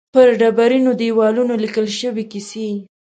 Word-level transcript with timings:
پر 0.13 0.27
ډبرینو 0.41 0.91
دېوالونو 1.01 1.53
لیکل 1.63 1.87
شوې 1.99 2.23
کیسې. 2.31 2.67